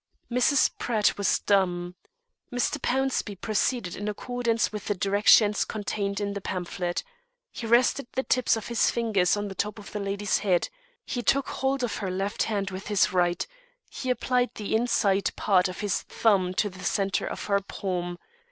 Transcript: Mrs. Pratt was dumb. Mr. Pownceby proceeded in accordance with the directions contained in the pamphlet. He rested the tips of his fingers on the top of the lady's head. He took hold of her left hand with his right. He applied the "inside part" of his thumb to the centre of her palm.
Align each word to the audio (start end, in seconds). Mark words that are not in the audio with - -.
Mrs. 0.31 0.71
Pratt 0.79 1.15
was 1.15 1.37
dumb. 1.37 1.93
Mr. 2.51 2.79
Pownceby 2.81 3.39
proceeded 3.39 3.95
in 3.95 4.07
accordance 4.07 4.71
with 4.73 4.87
the 4.87 4.95
directions 4.95 5.63
contained 5.63 6.19
in 6.19 6.33
the 6.33 6.41
pamphlet. 6.41 7.03
He 7.51 7.67
rested 7.67 8.07
the 8.13 8.23
tips 8.23 8.57
of 8.57 8.65
his 8.69 8.89
fingers 8.89 9.37
on 9.37 9.47
the 9.47 9.53
top 9.53 9.77
of 9.77 9.91
the 9.91 9.99
lady's 9.99 10.39
head. 10.39 10.69
He 11.05 11.21
took 11.21 11.49
hold 11.49 11.83
of 11.83 11.97
her 11.97 12.09
left 12.09 12.41
hand 12.49 12.71
with 12.71 12.87
his 12.87 13.13
right. 13.13 13.45
He 13.91 14.09
applied 14.09 14.55
the 14.55 14.75
"inside 14.75 15.29
part" 15.35 15.67
of 15.67 15.81
his 15.81 16.01
thumb 16.01 16.55
to 16.55 16.71
the 16.71 16.83
centre 16.83 17.27
of 17.27 17.43
her 17.45 17.59
palm. 17.59 18.17